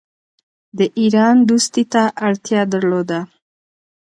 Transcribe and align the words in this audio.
د 0.77 0.79
ایران 0.99 1.35
دوستی 1.49 1.83
ته 1.93 2.03
اړتیا 2.27 2.61
درلوده. 2.73 3.19